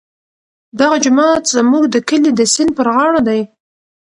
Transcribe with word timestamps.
دغه 0.79 0.95
جومات 1.03 1.43
زموږ 1.55 1.83
د 1.89 1.95
کلي 2.09 2.31
د 2.35 2.41
سیند 2.53 2.71
پر 2.77 2.87
غاړه 2.95 3.21
دی. 3.27 3.41